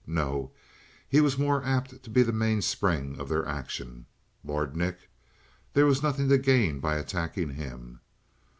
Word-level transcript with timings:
No, 0.07 0.51
he 1.07 1.21
was 1.21 1.37
more 1.37 1.63
apt 1.63 2.01
to 2.01 2.09
be 2.09 2.23
the 2.23 2.31
mainspring 2.33 3.19
of 3.19 3.29
their 3.29 3.45
action. 3.45 4.07
Lord 4.43 4.75
Nick? 4.75 5.11
There 5.73 5.85
was 5.85 6.01
nothing 6.01 6.27
to 6.29 6.39
gain 6.39 6.79
by 6.79 6.95
attacking 6.95 7.51
him. 7.53 7.99